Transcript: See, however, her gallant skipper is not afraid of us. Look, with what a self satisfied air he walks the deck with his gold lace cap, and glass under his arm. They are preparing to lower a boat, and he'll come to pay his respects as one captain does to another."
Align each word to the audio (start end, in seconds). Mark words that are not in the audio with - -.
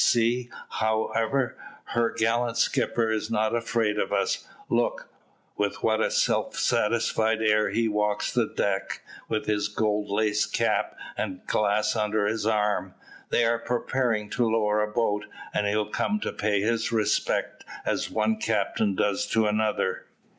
See, 0.03 0.49
however, 0.69 1.55
her 1.93 2.09
gallant 2.09 2.57
skipper 2.57 3.11
is 3.11 3.29
not 3.29 3.55
afraid 3.55 3.99
of 3.99 4.11
us. 4.11 4.47
Look, 4.67 5.07
with 5.57 5.83
what 5.83 6.01
a 6.01 6.09
self 6.09 6.55
satisfied 6.55 7.39
air 7.39 7.69
he 7.69 7.87
walks 7.87 8.33
the 8.33 8.47
deck 8.47 9.01
with 9.29 9.45
his 9.45 9.67
gold 9.67 10.09
lace 10.09 10.47
cap, 10.47 10.95
and 11.15 11.45
glass 11.45 11.95
under 11.95 12.25
his 12.25 12.47
arm. 12.47 12.95
They 13.29 13.45
are 13.45 13.59
preparing 13.59 14.31
to 14.31 14.49
lower 14.49 14.81
a 14.81 14.91
boat, 14.91 15.25
and 15.53 15.67
he'll 15.67 15.91
come 15.91 16.19
to 16.21 16.33
pay 16.33 16.61
his 16.61 16.91
respects 16.91 17.63
as 17.85 18.09
one 18.09 18.37
captain 18.37 18.95
does 18.95 19.27
to 19.27 19.45
another." 19.45 20.07